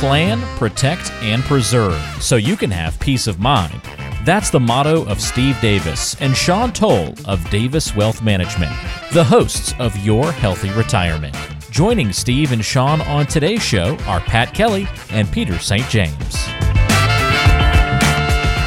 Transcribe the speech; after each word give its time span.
Plan, 0.00 0.42
protect, 0.58 1.10
and 1.22 1.42
preserve 1.44 1.98
so 2.20 2.36
you 2.36 2.54
can 2.54 2.70
have 2.70 3.00
peace 3.00 3.26
of 3.26 3.40
mind. 3.40 3.80
That's 4.26 4.50
the 4.50 4.60
motto 4.60 5.06
of 5.06 5.22
Steve 5.22 5.58
Davis 5.62 6.20
and 6.20 6.36
Sean 6.36 6.70
Toll 6.70 7.14
of 7.24 7.48
Davis 7.48 7.96
Wealth 7.96 8.20
Management, 8.20 8.72
the 9.14 9.24
hosts 9.24 9.72
of 9.78 9.96
Your 10.04 10.32
Healthy 10.32 10.68
Retirement. 10.72 11.34
Joining 11.70 12.12
Steve 12.12 12.52
and 12.52 12.62
Sean 12.62 13.00
on 13.00 13.26
today's 13.26 13.62
show 13.62 13.96
are 14.06 14.20
Pat 14.20 14.52
Kelly 14.52 14.86
and 15.08 15.32
Peter 15.32 15.58
St. 15.58 15.88
James. 15.88 16.34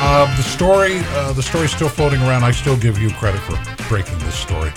Uh, 0.01 0.35
the 0.35 0.41
story, 0.41 0.97
uh, 1.09 1.31
the 1.33 1.43
story's 1.43 1.71
still 1.71 1.89
floating 1.89 2.21
around. 2.21 2.43
I 2.43 2.49
still 2.49 2.75
give 2.75 2.97
you 2.97 3.11
credit 3.11 3.41
for 3.41 3.83
breaking 3.87 4.17
this 4.17 4.33
story. 4.33 4.71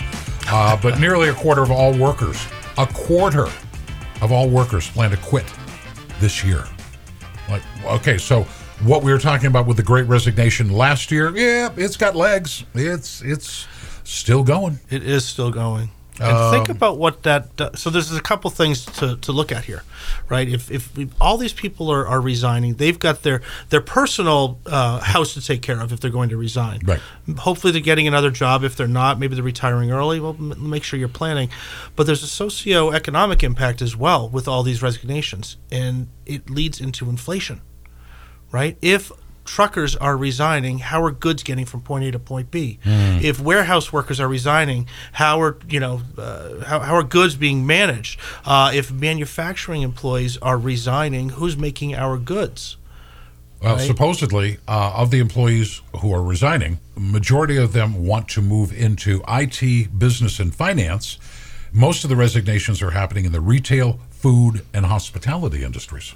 Uh, 0.48 0.78
but 0.82 1.00
nearly 1.00 1.30
a 1.30 1.34
quarter 1.34 1.62
of 1.62 1.70
all 1.70 1.96
workers, 1.96 2.46
a 2.76 2.86
quarter 2.88 3.46
of 4.20 4.30
all 4.30 4.50
workers 4.50 4.90
plan 4.90 5.12
to 5.12 5.16
quit 5.16 5.46
this 6.22 6.44
year. 6.44 6.64
Like, 7.50 7.62
okay, 7.84 8.16
so 8.16 8.44
what 8.84 9.02
we 9.02 9.12
were 9.12 9.18
talking 9.18 9.48
about 9.48 9.66
with 9.66 9.76
the 9.76 9.82
Great 9.82 10.06
Resignation 10.06 10.70
last 10.70 11.10
year, 11.10 11.36
yeah, 11.36 11.68
it's 11.76 11.96
got 11.96 12.14
legs. 12.14 12.64
It's 12.74 13.20
it's 13.22 13.66
still 14.04 14.44
going. 14.44 14.78
It 14.88 15.02
is 15.02 15.26
still 15.26 15.50
going. 15.50 15.90
And 16.20 16.52
think 16.52 16.68
about 16.68 16.98
what 16.98 17.22
that. 17.22 17.56
does. 17.56 17.80
so 17.80 17.90
there's 17.90 18.12
a 18.12 18.20
couple 18.20 18.50
things 18.50 18.84
to, 18.84 19.16
to 19.16 19.32
look 19.32 19.50
at 19.50 19.64
here, 19.64 19.82
right? 20.28 20.48
If 20.48 20.70
if 20.70 20.94
we, 20.96 21.08
all 21.20 21.38
these 21.38 21.52
people 21.52 21.90
are, 21.90 22.06
are 22.06 22.20
resigning, 22.20 22.74
they've 22.74 22.98
got 22.98 23.22
their 23.22 23.40
their 23.70 23.80
personal 23.80 24.60
uh, 24.66 25.00
house 25.00 25.34
to 25.34 25.40
take 25.40 25.62
care 25.62 25.80
of 25.80 25.92
if 25.92 26.00
they're 26.00 26.10
going 26.10 26.28
to 26.28 26.36
resign. 26.36 26.80
Right. 26.84 27.00
Hopefully 27.38 27.72
they're 27.72 27.80
getting 27.80 28.06
another 28.06 28.30
job. 28.30 28.62
If 28.62 28.76
they're 28.76 28.86
not, 28.86 29.18
maybe 29.18 29.34
they're 29.34 29.44
retiring 29.44 29.90
early. 29.90 30.20
Well, 30.20 30.36
m- 30.38 30.70
make 30.70 30.84
sure 30.84 30.98
you're 30.98 31.08
planning. 31.08 31.48
But 31.96 32.06
there's 32.06 32.22
a 32.22 32.28
socio-economic 32.28 33.42
impact 33.42 33.80
as 33.80 33.96
well 33.96 34.28
with 34.28 34.46
all 34.46 34.62
these 34.62 34.82
resignations, 34.82 35.56
and 35.70 36.08
it 36.26 36.50
leads 36.50 36.80
into 36.80 37.08
inflation, 37.08 37.62
right? 38.50 38.76
If 38.82 39.10
truckers 39.52 39.94
are 39.96 40.16
resigning, 40.16 40.78
how 40.78 41.04
are 41.04 41.10
goods 41.10 41.42
getting 41.42 41.66
from 41.66 41.82
point 41.82 42.04
A 42.04 42.12
to 42.12 42.18
point 42.18 42.50
B? 42.50 42.78
If 42.84 43.38
warehouse 43.38 43.92
workers 43.92 44.18
are 44.18 44.28
resigning, 44.28 44.86
how 45.12 45.42
are 45.42 45.58
you 45.68 45.78
know 45.78 46.00
uh, 46.16 46.64
how, 46.64 46.80
how 46.80 46.94
are 46.94 47.02
goods 47.02 47.34
being 47.36 47.66
managed? 47.66 48.18
Uh, 48.46 48.72
if 48.74 48.90
manufacturing 48.90 49.82
employees 49.82 50.38
are 50.38 50.56
resigning, 50.56 51.30
who's 51.30 51.56
making 51.56 51.94
our 51.94 52.16
goods? 52.16 52.76
Well, 53.62 53.76
Right. 53.76 53.86
supposedly, 53.86 54.58
uh, 54.66 54.92
of 55.02 55.10
the 55.10 55.20
employees 55.20 55.82
who 56.00 56.12
are 56.14 56.22
resigning, 56.22 56.78
majority 56.96 57.56
of 57.58 57.72
them 57.74 58.06
want 58.06 58.28
to 58.28 58.40
move 58.42 58.72
into 58.72 59.22
IT, 59.28 59.60
business, 59.98 60.40
and 60.40 60.52
finance. 60.54 61.18
Most 61.72 62.04
of 62.04 62.10
the 62.10 62.16
resignations 62.16 62.82
are 62.82 62.90
happening 62.90 63.24
in 63.24 63.32
the 63.32 63.40
retail, 63.40 64.00
food, 64.10 64.62
and 64.74 64.86
hospitality 64.86 65.62
industries. 65.62 66.14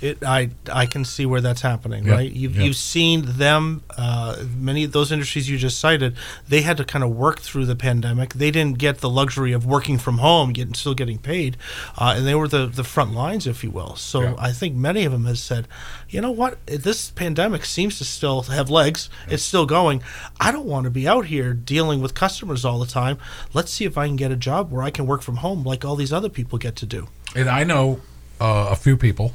It, 0.00 0.22
I 0.22 0.50
I 0.70 0.84
can 0.86 1.04
see 1.04 1.24
where 1.24 1.40
that's 1.40 1.62
happening, 1.62 2.04
Yeah, 2.04 2.12
right? 2.14 2.30
You've 2.30 2.56
yeah. 2.56 2.64
you've 2.64 2.76
seen 2.76 3.22
them. 3.38 3.82
Uh, 3.96 4.44
many 4.56 4.84
of 4.84 4.92
those 4.92 5.10
industries 5.10 5.48
you 5.48 5.56
just 5.56 5.78
cited, 5.80 6.14
they 6.48 6.60
had 6.62 6.76
to 6.76 6.84
kind 6.84 7.02
of 7.02 7.10
work 7.16 7.40
through 7.40 7.64
the 7.64 7.76
pandemic. 7.76 8.34
They 8.34 8.50
didn't 8.50 8.78
get 8.78 8.98
the 8.98 9.08
luxury 9.08 9.52
of 9.52 9.64
working 9.64 9.96
from 9.98 10.18
home, 10.18 10.52
getting 10.52 10.74
still 10.74 10.94
getting 10.94 11.18
paid, 11.18 11.56
uh, 11.96 12.14
and 12.16 12.26
they 12.26 12.34
were 12.34 12.48
the 12.48 12.66
the 12.66 12.84
front 12.84 13.14
lines, 13.14 13.46
if 13.46 13.64
you 13.64 13.70
will. 13.70 13.96
So 13.96 14.20
Yeah. 14.22 14.34
I 14.38 14.52
think 14.52 14.74
many 14.74 15.04
of 15.04 15.12
them 15.12 15.24
has 15.24 15.42
said, 15.42 15.66
you 16.10 16.20
know 16.20 16.30
what, 16.30 16.64
this 16.66 17.10
pandemic 17.10 17.64
seems 17.64 17.98
to 17.98 18.04
still 18.04 18.42
have 18.42 18.68
legs. 18.68 19.08
It's 19.28 19.42
still 19.42 19.66
going. 19.66 20.02
I 20.38 20.52
don't 20.52 20.66
want 20.66 20.84
to 20.84 20.90
be 20.90 21.08
out 21.08 21.26
here 21.26 21.54
dealing 21.54 22.02
with 22.02 22.12
customers 22.14 22.64
all 22.64 22.78
the 22.78 22.86
time. 22.86 23.16
Let's 23.54 23.72
see 23.72 23.84
if 23.86 23.96
I 23.96 24.06
can 24.06 24.16
get 24.16 24.30
a 24.30 24.36
job 24.36 24.70
where 24.70 24.82
I 24.82 24.90
can 24.90 25.06
work 25.06 25.22
from 25.22 25.36
home, 25.36 25.64
like 25.64 25.84
all 25.84 25.96
these 25.96 26.12
other 26.12 26.28
people 26.28 26.58
get 26.58 26.76
to 26.76 26.86
do. 26.86 27.08
And 27.34 27.48
I 27.48 27.64
know 27.64 28.00
uh, 28.40 28.68
a 28.70 28.76
few 28.76 28.96
people 28.96 29.32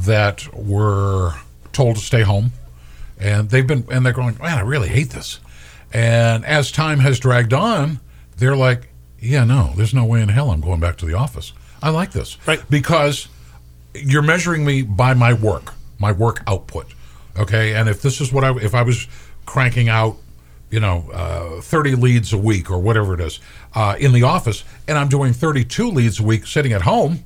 that 0.00 0.46
were 0.54 1.34
told 1.72 1.96
to 1.96 2.02
stay 2.02 2.22
home, 2.22 2.52
and 3.18 3.50
they've 3.50 3.66
been 3.66 3.86
and 3.90 4.04
they're 4.04 4.12
going, 4.12 4.36
man, 4.38 4.58
I 4.58 4.62
really 4.62 4.88
hate 4.88 5.10
this. 5.10 5.40
And 5.92 6.44
as 6.44 6.70
time 6.72 6.98
has 7.00 7.18
dragged 7.18 7.52
on, 7.52 8.00
they're 8.36 8.56
like, 8.56 8.88
yeah, 9.20 9.44
no, 9.44 9.72
there's 9.76 9.94
no 9.94 10.04
way 10.04 10.20
in 10.20 10.28
hell 10.28 10.50
I'm 10.50 10.60
going 10.60 10.80
back 10.80 10.96
to 10.98 11.06
the 11.06 11.14
office. 11.14 11.52
I 11.82 11.90
like 11.90 12.12
this, 12.12 12.36
Right. 12.46 12.62
Because 12.70 13.28
you're 13.94 14.22
measuring 14.22 14.64
me 14.64 14.82
by 14.82 15.14
my 15.14 15.32
work, 15.32 15.74
my 15.98 16.12
work 16.12 16.42
output. 16.46 16.86
Okay, 17.38 17.74
and 17.74 17.88
if 17.88 18.02
this 18.02 18.20
is 18.20 18.32
what 18.32 18.44
I 18.44 18.56
if 18.58 18.74
I 18.74 18.82
was 18.82 19.06
cranking 19.44 19.88
out, 19.88 20.16
you 20.70 20.80
know, 20.80 21.08
uh, 21.12 21.60
30 21.60 21.94
leads 21.94 22.32
a 22.32 22.38
week 22.38 22.70
or 22.70 22.78
whatever 22.78 23.14
it 23.14 23.20
is 23.20 23.40
uh, 23.74 23.96
in 23.98 24.12
the 24.12 24.22
office, 24.22 24.64
and 24.88 24.98
I'm 24.98 25.08
doing 25.08 25.32
32 25.32 25.90
leads 25.90 26.18
a 26.18 26.22
week 26.22 26.46
sitting 26.46 26.72
at 26.72 26.82
home, 26.82 27.24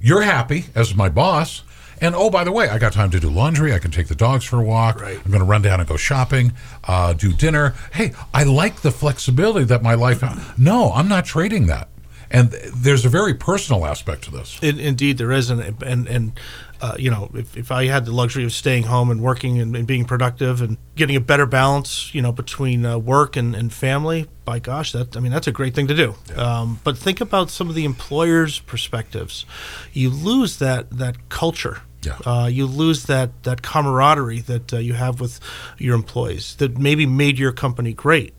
you're 0.00 0.22
happy 0.22 0.66
as 0.74 0.94
my 0.94 1.08
boss. 1.08 1.62
And 2.02 2.16
oh, 2.16 2.30
by 2.30 2.42
the 2.42 2.50
way, 2.50 2.68
I 2.68 2.78
got 2.78 2.92
time 2.92 3.10
to 3.12 3.20
do 3.20 3.30
laundry. 3.30 3.72
I 3.72 3.78
can 3.78 3.92
take 3.92 4.08
the 4.08 4.16
dogs 4.16 4.44
for 4.44 4.58
a 4.58 4.62
walk. 4.62 5.00
Right. 5.00 5.16
I'm 5.24 5.30
going 5.30 5.40
to 5.40 5.46
run 5.46 5.62
down 5.62 5.78
and 5.78 5.88
go 5.88 5.96
shopping, 5.96 6.52
uh, 6.84 7.12
do 7.12 7.32
dinner. 7.32 7.74
Hey, 7.92 8.12
I 8.34 8.42
like 8.42 8.82
the 8.82 8.90
flexibility 8.90 9.64
that 9.66 9.84
my 9.84 9.94
life. 9.94 10.22
No, 10.58 10.92
I'm 10.92 11.08
not 11.08 11.24
trading 11.24 11.68
that. 11.68 11.88
And 12.28 12.50
there's 12.74 13.04
a 13.04 13.08
very 13.08 13.34
personal 13.34 13.86
aspect 13.86 14.24
to 14.24 14.30
this. 14.30 14.58
In, 14.62 14.80
indeed, 14.80 15.18
there 15.18 15.30
is, 15.30 15.50
and 15.50 15.80
and 15.82 16.08
and 16.08 16.40
uh, 16.80 16.94
you 16.98 17.10
know, 17.10 17.30
if, 17.34 17.56
if 17.56 17.70
I 17.70 17.86
had 17.86 18.06
the 18.06 18.12
luxury 18.12 18.42
of 18.42 18.52
staying 18.52 18.84
home 18.84 19.10
and 19.10 19.20
working 19.20 19.60
and, 19.60 19.76
and 19.76 19.86
being 19.86 20.04
productive 20.04 20.62
and 20.62 20.78
getting 20.96 21.14
a 21.14 21.20
better 21.20 21.46
balance, 21.46 22.12
you 22.14 22.22
know, 22.22 22.32
between 22.32 22.84
uh, 22.84 22.98
work 22.98 23.36
and, 23.36 23.54
and 23.54 23.72
family, 23.72 24.28
by 24.44 24.58
gosh, 24.58 24.92
that 24.92 25.16
I 25.16 25.20
mean, 25.20 25.30
that's 25.30 25.46
a 25.46 25.52
great 25.52 25.74
thing 25.74 25.86
to 25.88 25.94
do. 25.94 26.14
Um, 26.34 26.80
but 26.82 26.98
think 26.98 27.20
about 27.20 27.50
some 27.50 27.68
of 27.68 27.74
the 27.74 27.84
employers' 27.84 28.58
perspectives. 28.58 29.46
You 29.92 30.10
lose 30.10 30.58
that 30.58 30.90
that 30.90 31.28
culture. 31.28 31.82
Yeah. 32.02 32.18
Uh, 32.26 32.46
you 32.46 32.66
lose 32.66 33.04
that 33.04 33.30
that 33.44 33.62
camaraderie 33.62 34.40
that 34.40 34.72
uh, 34.72 34.78
you 34.78 34.94
have 34.94 35.20
with 35.20 35.38
your 35.78 35.94
employees 35.94 36.56
that 36.56 36.76
maybe 36.78 37.06
made 37.06 37.38
your 37.38 37.52
company 37.52 37.92
great 37.92 38.34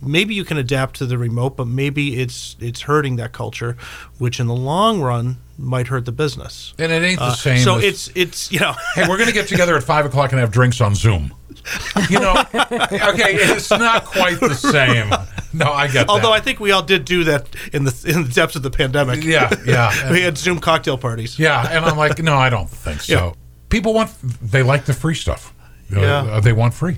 maybe 0.00 0.32
you 0.32 0.44
can 0.44 0.56
adapt 0.56 0.94
to 0.94 1.06
the 1.06 1.18
remote, 1.18 1.56
but 1.56 1.66
maybe 1.66 2.20
it's 2.20 2.54
it's 2.60 2.82
hurting 2.82 3.16
that 3.16 3.32
culture, 3.32 3.76
which 4.18 4.38
in 4.38 4.46
the 4.46 4.54
long 4.54 5.00
run 5.00 5.36
might 5.58 5.88
hurt 5.88 6.04
the 6.04 6.12
business. 6.12 6.72
And 6.78 6.92
it 6.92 7.02
ain't 7.02 7.18
the 7.18 7.24
Uh, 7.24 7.34
same. 7.34 7.58
so 7.58 7.78
as- 7.78 7.82
it's 7.84 8.10
it's 8.14 8.52
you 8.52 8.60
know 8.60 8.74
hey, 8.94 9.08
we're 9.08 9.16
going 9.16 9.26
to 9.26 9.34
get 9.34 9.48
together 9.48 9.76
at 9.76 9.82
five 9.82 10.06
o'clock 10.06 10.30
and 10.30 10.38
have 10.38 10.52
drinks 10.52 10.80
on 10.80 10.94
Zoom. 10.94 11.34
You 12.10 12.20
know, 12.20 12.32
okay, 12.54 13.34
it's 13.34 13.70
not 13.70 14.04
quite 14.04 14.40
the 14.40 14.54
same. 14.54 15.10
No, 15.52 15.72
I 15.72 15.86
get 15.86 16.06
that. 16.06 16.08
although 16.08 16.32
I 16.32 16.40
think 16.40 16.60
we 16.60 16.70
all 16.70 16.82
did 16.82 17.04
do 17.04 17.24
that 17.24 17.48
in 17.72 17.84
the 17.84 18.04
in 18.06 18.24
the 18.24 18.32
depths 18.32 18.56
of 18.56 18.62
the 18.62 18.70
pandemic. 18.70 19.24
yeah, 19.24 19.52
yeah, 19.66 20.10
we 20.12 20.20
had 20.22 20.38
Zoom 20.38 20.58
cocktail 20.60 20.96
parties. 20.96 21.38
yeah, 21.38 21.68
and 21.70 21.84
I'm 21.84 21.96
like, 21.96 22.22
no, 22.22 22.36
I 22.36 22.48
don't 22.50 22.68
think 22.70 23.00
so. 23.02 23.12
Yeah. 23.12 23.32
People 23.68 23.92
want, 23.94 24.10
they 24.40 24.62
like 24.62 24.84
the 24.86 24.94
free 24.94 25.14
stuff. 25.14 25.52
Yeah. 25.90 25.98
uh, 26.22 26.40
they 26.40 26.52
want 26.52 26.72
free. 26.74 26.96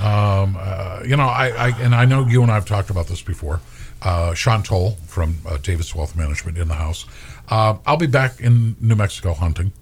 Um, 0.00 0.56
uh, 0.60 1.02
you 1.04 1.16
know, 1.16 1.26
I, 1.26 1.48
I 1.48 1.68
and 1.80 1.94
I 1.94 2.04
know 2.04 2.26
you 2.26 2.42
and 2.42 2.50
I 2.50 2.54
have 2.54 2.66
talked 2.66 2.90
about 2.90 3.06
this 3.06 3.22
before. 3.22 3.60
Uh, 4.02 4.34
Sean 4.34 4.62
Toll 4.62 4.92
from 5.06 5.38
uh, 5.46 5.56
Davis 5.56 5.94
Wealth 5.94 6.14
Management 6.14 6.58
in 6.58 6.68
the 6.68 6.74
house. 6.74 7.06
Uh, 7.48 7.78
I'll 7.86 7.96
be 7.96 8.06
back 8.06 8.40
in 8.40 8.76
New 8.80 8.94
Mexico 8.94 9.32
hunting 9.32 9.72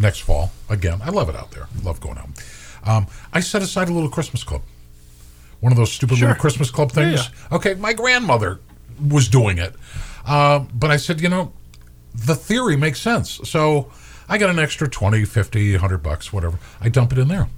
next 0.00 0.20
fall 0.20 0.50
again. 0.68 1.00
I 1.02 1.10
love 1.10 1.28
it 1.28 1.36
out 1.36 1.50
there. 1.52 1.68
Love 1.84 2.00
going 2.00 2.18
out. 2.18 2.28
Um, 2.84 3.06
I 3.32 3.40
set 3.40 3.62
aside 3.62 3.88
a 3.88 3.92
little 3.92 4.08
Christmas 4.08 4.42
club. 4.42 4.62
One 5.60 5.70
of 5.72 5.76
those 5.78 5.92
stupid 5.92 6.16
Sure. 6.18 6.28
little 6.28 6.40
Christmas 6.40 6.70
club 6.70 6.90
things. 6.90 7.28
Okay, 7.52 7.74
my 7.74 7.92
grandmother 7.92 8.60
was 9.08 9.28
doing 9.28 9.58
it. 9.58 9.74
Uh, 10.26 10.60
but 10.74 10.90
I 10.90 10.96
said, 10.96 11.20
you 11.20 11.28
know, 11.28 11.52
the 12.14 12.34
theory 12.34 12.76
makes 12.76 13.00
sense. 13.00 13.40
So 13.44 13.92
I 14.28 14.38
got 14.38 14.48
an 14.50 14.58
extra 14.58 14.88
20, 14.88 15.24
50, 15.24 15.72
100 15.72 15.98
bucks, 15.98 16.32
whatever. 16.32 16.58
I 16.80 16.88
dump 16.88 17.12
it 17.12 17.18
in 17.18 17.28
there. 17.28 17.48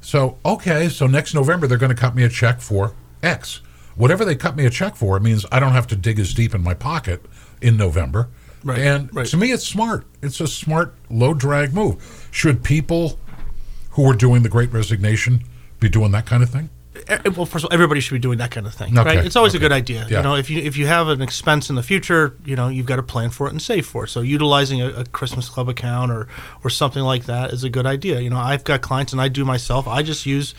So, 0.00 0.38
okay, 0.44 0.88
so 0.88 1.08
next 1.08 1.34
November 1.34 1.66
they're 1.66 1.78
going 1.78 1.94
to 1.94 2.00
cut 2.00 2.14
me 2.14 2.22
a 2.22 2.28
check 2.28 2.60
for 2.60 2.94
X. 3.22 3.60
Whatever 3.96 4.24
they 4.24 4.36
cut 4.36 4.54
me 4.54 4.64
a 4.64 4.70
check 4.70 4.94
for, 4.94 5.16
it 5.16 5.22
means 5.24 5.44
I 5.50 5.58
don't 5.58 5.72
have 5.72 5.88
to 5.88 5.96
dig 5.96 6.20
as 6.20 6.32
deep 6.32 6.54
in 6.54 6.62
my 6.62 6.74
pocket 6.74 7.26
in 7.60 7.76
November. 7.76 8.28
Right, 8.64 8.78
And 8.80 9.14
right. 9.14 9.26
to 9.26 9.36
me, 9.36 9.52
it's 9.52 9.66
smart. 9.66 10.04
It's 10.22 10.40
a 10.40 10.46
smart, 10.46 10.94
low 11.10 11.34
drag 11.34 11.72
move. 11.74 12.28
Should 12.32 12.64
people 12.64 13.18
who 13.90 14.08
are 14.10 14.14
doing 14.14 14.42
the 14.42 14.48
great 14.48 14.72
resignation 14.72 15.42
be 15.80 15.88
doing 15.88 16.10
that 16.12 16.26
kind 16.26 16.42
of 16.42 16.50
thing? 16.50 16.70
Well, 17.36 17.46
first 17.46 17.64
of 17.64 17.66
all, 17.66 17.72
everybody 17.72 18.00
should 18.00 18.14
be 18.14 18.18
doing 18.18 18.38
that 18.38 18.50
kind 18.50 18.66
of 18.66 18.74
thing, 18.74 18.98
Okay, 18.98 19.16
right? 19.16 19.24
It's 19.24 19.36
always 19.36 19.54
okay. 19.54 19.64
a 19.64 19.68
good 19.68 19.72
idea. 19.72 20.06
Yeah. 20.10 20.16
You 20.18 20.22
know, 20.24 20.34
if 20.34 20.50
you 20.50 20.60
if 20.60 20.76
you 20.76 20.88
have 20.88 21.06
an 21.06 21.22
expense 21.22 21.70
in 21.70 21.76
the 21.76 21.82
future, 21.82 22.34
you 22.44 22.56
know, 22.56 22.66
you've 22.66 22.86
got 22.86 22.96
to 22.96 23.04
plan 23.04 23.30
for 23.30 23.46
it 23.46 23.50
and 23.50 23.62
save 23.62 23.86
for 23.86 24.04
it. 24.04 24.08
So 24.08 24.20
utilizing 24.20 24.80
a, 24.82 24.88
a 24.88 25.04
Christmas 25.04 25.48
club 25.48 25.68
account 25.68 26.10
or 26.10 26.26
or 26.64 26.70
something 26.70 27.02
like 27.04 27.26
that 27.26 27.52
is 27.52 27.62
a 27.62 27.70
good 27.70 27.86
idea. 27.86 28.18
You 28.20 28.30
know, 28.30 28.38
I've 28.38 28.64
got 28.64 28.80
clients 28.82 29.12
and 29.12 29.20
I 29.22 29.28
do 29.28 29.44
myself. 29.44 29.86
I 29.86 30.02
just 30.02 30.26
use 30.26 30.56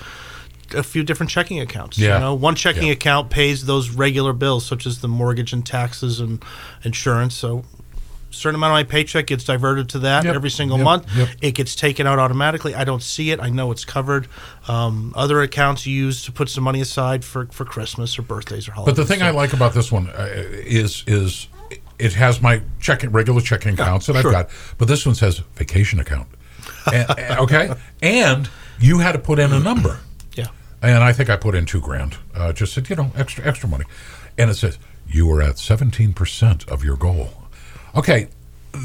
a 0.74 0.82
few 0.84 1.04
different 1.04 1.30
checking 1.30 1.60
accounts. 1.60 1.98
Yeah. 1.98 2.14
You 2.16 2.20
know, 2.22 2.34
one 2.36 2.56
checking 2.56 2.88
Yeah. 2.88 2.94
account 2.94 3.30
pays 3.30 3.66
those 3.66 3.90
regular 3.90 4.32
bills 4.32 4.66
such 4.66 4.86
as 4.86 5.02
the 5.02 5.10
mortgage 5.10 5.52
and 5.52 5.66
taxes 5.66 6.22
and 6.22 6.42
insurance. 6.86 7.36
So 7.36 7.66
certain 8.32 8.56
amount 8.56 8.72
of 8.72 8.76
my 8.76 8.84
paycheck 8.84 9.28
gets 9.28 9.44
diverted 9.44 9.90
to 9.90 10.00
that 10.00 10.24
Yep, 10.26 10.36
every 10.36 10.50
single 10.50 10.78
yep, 10.78 10.84
month. 10.86 11.16
yep. 11.16 11.30
It 11.42 11.52
gets 11.56 11.76
taken 11.76 12.06
out 12.08 12.20
automatically. 12.20 12.76
I 12.76 12.84
don't 12.84 13.02
see 13.04 13.32
it. 13.32 13.40
I 13.40 13.50
know 13.50 13.72
it's 13.72 13.86
covered. 13.86 14.28
Um, 14.68 15.14
other 15.16 15.42
accounts 15.42 15.86
use 15.88 16.24
to 16.26 16.32
put 16.32 16.50
some 16.50 16.64
money 16.64 16.82
aside 16.82 17.26
for, 17.26 17.48
for 17.48 17.66
Christmas 17.66 18.18
or 18.20 18.22
birthdays 18.22 18.68
or 18.68 18.74
holidays. 18.74 18.96
But 18.96 19.02
the 19.02 19.08
thing 19.08 19.20
So- 19.20 19.26
I 19.26 19.32
like 19.32 19.54
about 19.54 19.74
this 19.74 19.92
one 19.92 20.10
uh, 20.10 20.28
is 20.52 21.04
is 21.08 21.48
it 21.98 22.14
has 22.14 22.42
my 22.42 22.62
checking 22.80 23.12
regular 23.12 23.42
checking 23.42 23.74
accounts 23.74 24.06
that 24.08 24.16
sure. 24.22 24.34
I've 24.36 24.48
got, 24.48 24.50
but 24.78 24.88
this 24.88 25.06
one 25.06 25.16
says 25.16 25.40
vacation 25.56 26.00
account. 26.00 26.28
And- 26.94 27.08
and- 27.20 27.40
okay, 27.40 27.74
and 28.02 28.50
you 28.80 29.00
had 29.00 29.12
to 29.14 29.20
put 29.20 29.40
in 29.40 29.52
a 29.52 29.60
number, 29.60 30.00
Yeah. 30.34 30.48
and 30.82 31.04
I 31.04 31.12
think 31.14 31.30
I 31.30 31.36
put 31.36 31.56
in 31.56 31.66
two 31.66 31.82
grand. 31.82 32.18
Uh, 32.34 32.54
just 32.54 32.74
said 32.74 32.90
you 32.90 32.96
know 32.96 33.12
extra 33.16 33.46
extra 33.46 33.68
money, 33.68 33.86
and 34.38 34.50
it 34.50 34.54
says 34.56 34.78
you 35.08 35.30
are 35.32 35.42
at 35.42 35.58
seventeen 35.60 36.14
percent 36.14 36.68
of 36.70 36.84
your 36.84 36.96
goal. 36.96 37.34
Okay, 37.96 38.28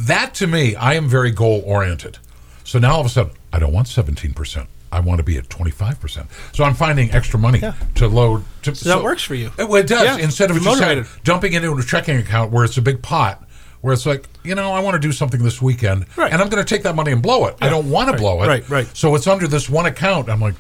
that 0.07 0.35
to 0.35 0.47
me, 0.47 0.75
I 0.77 0.95
am 0.95 1.09
very 1.09 1.31
goal 1.31 1.63
oriented. 1.67 2.19
So 2.65 2.79
now 2.79 2.95
all 2.95 3.01
of 3.01 3.07
a 3.07 3.11
sudden, 3.11 3.33
I 3.53 3.59
don't 3.59 3.73
want 3.73 3.89
seventeen 3.89 4.33
percent. 4.33 4.69
I 4.91 5.01
want 5.01 5.19
to 5.19 5.25
be 5.25 5.37
at 5.37 5.51
twenty 5.51 5.71
five 5.71 6.01
percent. 6.01 6.29
So 6.53 6.65
I'm 6.65 6.75
finding 6.75 7.11
extra 7.13 7.39
money 7.39 7.61
to 7.97 8.09
load. 8.09 8.45
To, 8.63 8.75
So 8.75 8.89
that 8.91 9.03
works 9.03 9.23
for 9.23 9.35
you. 9.35 9.51
It, 9.59 9.69
well, 9.69 9.77
it 9.83 9.87
does. 9.89 10.05
Yeah, 10.19 10.25
Instead 10.25 10.51
of 10.51 10.57
you're 10.57 10.65
just 10.65 10.81
motivated. 10.81 11.07
dumping 11.25 11.53
it 11.53 11.65
into 11.65 11.77
a 11.77 11.83
checking 11.83 12.17
account 12.17 12.53
where 12.53 12.65
it's 12.65 12.77
a 12.79 12.83
big 12.83 13.03
pot, 13.03 13.43
where 13.83 13.93
it's 13.93 14.07
like, 14.07 14.29
you 14.45 14.55
know, 14.55 14.73
I 14.73 14.81
want 14.81 14.95
to 14.95 15.01
do 15.01 15.13
something 15.13 15.43
this 15.43 15.61
weekend, 15.61 16.07
Right. 16.17 16.33
and 16.33 16.41
I'm 16.41 16.49
going 16.49 16.65
to 16.65 16.69
take 16.69 16.85
that 16.85 16.95
money 16.95 17.13
and 17.13 17.21
blow 17.23 17.47
it. 17.47 17.57
I 17.61 17.69
don't 17.69 17.91
want 17.91 18.07
to 18.09 18.13
Right, 18.13 18.21
blow 18.21 18.43
it. 18.45 18.47
right, 18.47 18.69
right. 18.71 18.97
So 18.97 19.15
it's 19.17 19.27
under 19.27 19.47
this 19.49 19.69
one 19.69 19.85
account. 19.87 20.31
I'm 20.31 20.41
like, 20.41 20.55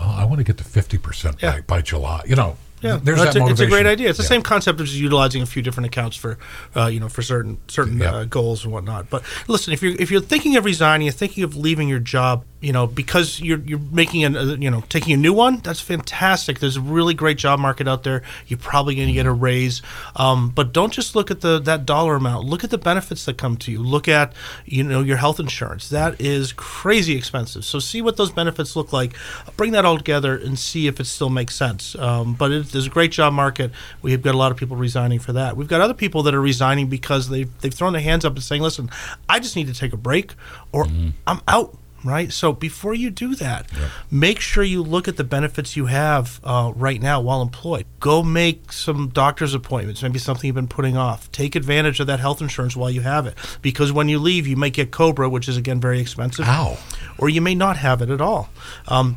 oh, 0.00 0.16
I 0.18 0.24
want 0.24 0.38
to 0.38 0.44
get 0.44 0.56
to 0.58 0.64
fifty 0.64 0.98
percent 0.98 1.36
Yeah. 1.42 1.52
by, 1.56 1.60
by 1.60 1.82
July. 1.82 2.22
You 2.26 2.36
know, 2.36 2.56
Yeah, 2.84 2.98
there's 3.02 3.18
That's 3.20 3.34
that 3.34 3.42
a, 3.42 3.50
it's 3.50 3.60
a 3.60 3.66
great 3.66 3.86
idea. 3.86 4.08
It's 4.10 4.18
the 4.18 4.24
Yeah. 4.24 4.28
same 4.28 4.42
concept 4.42 4.80
as 4.80 4.98
utilizing 5.00 5.42
a 5.42 5.46
few 5.46 5.62
different 5.62 5.86
accounts 5.86 6.16
for, 6.16 6.38
uh, 6.76 6.86
you 6.86 7.00
know, 7.00 7.08
for 7.08 7.22
certain 7.22 7.58
certain 7.68 7.98
Yeah. 7.98 8.12
uh, 8.14 8.24
goals 8.24 8.64
and 8.64 8.72
whatnot. 8.72 9.08
But 9.10 9.22
listen, 9.48 9.72
if 9.72 9.82
you're 9.82 9.94
if 9.98 10.10
you're 10.10 10.20
thinking 10.20 10.56
of 10.56 10.64
resigning, 10.64 11.06
you're 11.06 11.12
thinking 11.12 11.44
of 11.44 11.56
leaving 11.56 11.88
your 11.88 11.98
job, 12.00 12.44
you 12.64 12.72
know, 12.72 12.86
because 12.86 13.40
you're 13.40 13.58
you're 13.58 13.78
making 13.78 14.24
an, 14.24 14.36
uh, 14.36 14.56
you 14.58 14.70
know, 14.70 14.82
taking 14.88 15.12
a 15.12 15.18
new 15.18 15.34
one. 15.34 15.58
That's 15.58 15.80
fantastic. 15.80 16.60
There's 16.60 16.78
a 16.78 16.80
really 16.80 17.12
great 17.12 17.36
job 17.36 17.60
market 17.60 17.86
out 17.86 18.04
there. 18.04 18.22
You're 18.46 18.58
probably 18.58 18.94
going 18.94 19.08
to 19.08 19.12
get 19.12 19.26
a 19.26 19.32
raise, 19.32 19.82
um, 20.16 20.48
but 20.48 20.72
don't 20.72 20.92
just 20.92 21.14
look 21.14 21.30
at 21.30 21.42
the 21.42 21.58
that 21.60 21.84
dollar 21.84 22.16
amount. 22.16 22.46
Look 22.46 22.64
at 22.64 22.70
the 22.70 22.78
benefits 22.78 23.26
that 23.26 23.36
come 23.36 23.58
to 23.58 23.70
you. 23.70 23.82
Look 23.82 24.08
at 24.08 24.32
you 24.64 24.82
know 24.82 25.02
your 25.02 25.18
health 25.18 25.38
insurance. 25.38 25.90
That 25.90 26.18
is 26.18 26.54
crazy 26.54 27.14
expensive. 27.16 27.66
So 27.66 27.78
see 27.78 28.00
what 28.00 28.16
those 28.16 28.32
benefits 28.32 28.74
look 28.76 28.94
like. 28.94 29.14
Bring 29.58 29.72
that 29.72 29.84
all 29.84 29.98
together 29.98 30.34
and 30.34 30.58
see 30.58 30.86
if 30.86 30.98
it 31.00 31.04
still 31.04 31.30
makes 31.30 31.54
sense. 31.54 31.94
Um, 31.96 32.32
but 32.32 32.50
it, 32.50 32.66
there's 32.72 32.86
a 32.86 32.90
great 32.90 33.12
job 33.12 33.34
market. 33.34 33.72
We've 34.00 34.22
got 34.22 34.34
a 34.34 34.38
lot 34.38 34.52
of 34.52 34.56
people 34.56 34.76
resigning 34.76 35.18
for 35.18 35.34
that. 35.34 35.58
We've 35.58 35.68
got 35.68 35.82
other 35.82 35.92
people 35.92 36.22
that 36.22 36.34
are 36.34 36.40
resigning 36.40 36.86
because 36.86 37.28
they've 37.28 37.50
they've 37.60 37.74
thrown 37.74 37.92
their 37.92 38.00
hands 38.00 38.24
up 38.24 38.32
and 38.32 38.42
saying, 38.42 38.62
"Listen, 38.62 38.88
I 39.28 39.38
just 39.38 39.54
need 39.54 39.66
to 39.66 39.74
take 39.74 39.92
a 39.92 39.98
break, 39.98 40.32
or 40.72 40.86
I'm 41.26 41.42
out." 41.46 41.76
Right. 42.04 42.30
So 42.30 42.52
before 42.52 42.92
you 42.92 43.08
do 43.08 43.34
that, 43.36 43.70
make 44.10 44.38
sure 44.38 44.62
you 44.62 44.82
look 44.82 45.08
at 45.08 45.16
the 45.16 45.24
benefits 45.24 45.74
you 45.74 45.86
have 45.86 46.38
uh, 46.44 46.70
right 46.76 47.00
now 47.00 47.18
while 47.22 47.40
employed. 47.40 47.86
Go 47.98 48.22
make 48.22 48.72
some 48.72 49.08
doctor's 49.08 49.54
appointments, 49.54 50.02
maybe 50.02 50.18
something 50.18 50.46
you've 50.46 50.54
been 50.54 50.68
putting 50.68 50.98
off. 50.98 51.32
Take 51.32 51.56
advantage 51.56 52.00
of 52.00 52.06
that 52.08 52.20
health 52.20 52.42
insurance 52.42 52.76
while 52.76 52.90
you 52.90 53.00
have 53.00 53.26
it, 53.26 53.38
because 53.62 53.90
when 53.90 54.10
you 54.10 54.18
leave, 54.18 54.46
you 54.46 54.54
might 54.54 54.74
get 54.74 54.90
Cobra, 54.90 55.30
which 55.30 55.48
is 55.48 55.56
again 55.56 55.80
very 55.80 55.98
expensive 55.98 56.46
Ow. 56.46 56.76
or 57.16 57.30
you 57.30 57.40
may 57.40 57.54
not 57.54 57.78
have 57.78 58.02
it 58.02 58.10
at 58.10 58.20
all. 58.20 58.50
Um, 58.86 59.16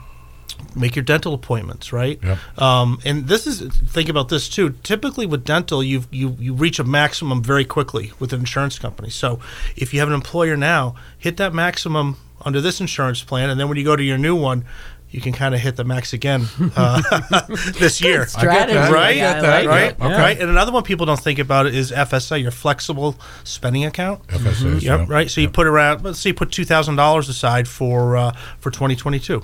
make 0.73 0.95
your 0.95 1.03
dental 1.03 1.33
appointments, 1.33 1.91
right? 1.91 2.19
Yep. 2.23 2.61
Um, 2.61 2.99
and 3.03 3.27
this 3.27 3.47
is 3.47 3.61
think 3.61 4.07
about 4.07 4.29
this 4.29 4.47
too. 4.47 4.75
Typically 4.83 5.25
with 5.25 5.43
dental, 5.43 5.83
you 5.83 6.03
you 6.09 6.37
you 6.39 6.53
reach 6.53 6.79
a 6.79 6.83
maximum 6.83 7.43
very 7.43 7.65
quickly 7.65 8.13
with 8.17 8.31
an 8.31 8.39
insurance 8.39 8.79
company. 8.79 9.09
So 9.09 9.39
if 9.75 9.93
you 9.93 9.99
have 9.99 10.07
an 10.07 10.15
employer 10.15 10.55
now, 10.55 10.95
hit 11.17 11.35
that 11.37 11.53
maximum 11.53 12.15
under 12.41 12.61
this 12.61 12.79
insurance 12.81 13.23
plan, 13.23 13.49
and 13.49 13.59
then 13.59 13.67
when 13.69 13.77
you 13.77 13.83
go 13.83 13.95
to 13.95 14.03
your 14.03 14.17
new 14.17 14.35
one. 14.35 14.65
You 15.09 15.21
can 15.21 15.31
kind 15.31 15.55
of 15.55 15.61
hit 15.61 15.77
the 15.77 15.85
max 15.85 16.11
again 16.11 16.47
uh, 16.75 17.01
this 17.79 18.01
year. 18.01 18.27
strategy. 18.27 18.73
that. 18.73 18.91
Right? 18.91 19.11
I 19.11 19.13
get 19.13 19.41
that. 19.41 19.65
Right? 19.65 19.95
Yeah. 19.97 20.05
Okay. 20.05 20.17
Right? 20.17 20.37
And 20.37 20.49
another 20.49 20.73
one 20.73 20.83
people 20.83 21.05
don't 21.05 21.17
think 21.19 21.39
about 21.39 21.65
is 21.67 21.93
FSA, 21.93 22.41
your 22.41 22.51
flexible 22.51 23.15
spending 23.45 23.85
account. 23.85 24.27
FSAs, 24.27 24.81
Yep, 24.81 24.99
yeah. 24.99 25.05
right. 25.07 25.31
So 25.31 25.39
you 25.39 25.47
put 25.47 25.65
around, 25.65 26.03
let's 26.03 26.19
say, 26.19 26.31
you 26.31 26.33
put 26.33 26.51
two 26.51 26.65
thousand 26.65 26.97
dollars 26.97 27.29
aside 27.29 27.69
for 27.69 28.17
uh, 28.17 28.33
for 28.59 28.69
twenty 28.69 28.97
twenty 28.97 29.17
two. 29.17 29.43